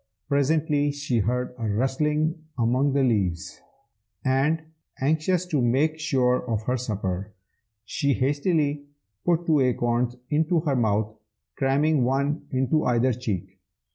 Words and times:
Presently 0.29 0.91
she 0.91 1.19
heard 1.19 1.53
a 1.59 1.69
rustling 1.69 2.43
among 2.57 2.93
the 2.93 3.03
leaves, 3.03 3.61
and, 4.25 4.63
anxious 4.99 5.45
to 5.45 5.61
make 5.61 5.99
sure 5.99 6.43
of 6.49 6.63
her 6.63 6.75
supper, 6.75 7.33
she 7.85 8.13
hastily 8.15 8.87
put 9.23 9.45
two 9.45 9.59
acorns 9.59 10.15
into 10.31 10.61
her 10.61 10.75
mouth, 10.75 11.13
cramming 11.55 12.03
one 12.03 12.47
into 12.49 12.83
either 12.83 13.13
cheek. 13.13 13.59